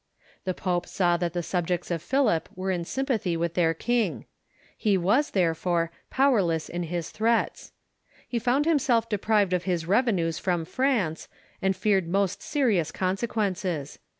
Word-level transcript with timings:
The 0.45 0.55
pope 0.55 0.87
saw 0.87 1.15
that 1.17 1.33
the 1.33 1.43
subjects 1.43 1.91
of 1.91 2.01
Philip 2.01 2.49
were 2.55 2.71
in 2.71 2.85
sympathy 2.85 3.37
with 3.37 3.53
their 3.53 3.75
king. 3.75 4.25
He 4.75 4.97
was, 4.97 5.29
therefore, 5.29 5.91
powerless 6.09 6.67
in 6.69 6.81
his 6.81 7.11
threats. 7.11 7.71
He 8.27 8.39
found 8.39 8.65
himself 8.65 9.07
deprived 9.07 9.53
of 9.53 9.65
his 9.65 9.85
revenues 9.85 10.39
from 10.39 10.65
France, 10.65 11.27
and 11.61 11.75
feared 11.75 12.07
most 12.07 12.41
serious 12.41 12.91
consequences. 12.91 13.99